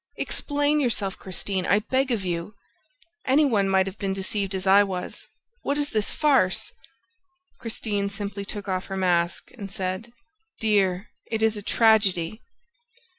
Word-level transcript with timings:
Explain 0.25 0.79
yourself, 0.79 1.15
Christine, 1.19 1.67
I 1.67 1.77
beg 1.77 2.09
of 2.09 2.25
you! 2.25 2.55
Any 3.27 3.45
one 3.45 3.69
might 3.69 3.85
have 3.85 3.99
been 3.99 4.13
deceived 4.13 4.55
as 4.55 4.65
I 4.65 4.81
was. 4.81 5.27
What 5.61 5.77
is 5.77 5.91
this 5.91 6.09
farce?" 6.09 6.71
Christine 7.59 8.09
simply 8.09 8.43
took 8.43 8.67
off 8.67 8.85
her 8.87 8.97
mask 8.97 9.51
and 9.59 9.69
said: 9.69 10.11
"Dear, 10.59 11.09
it 11.27 11.43
is 11.43 11.55
a 11.55 11.61
tragedy!" 11.61 12.41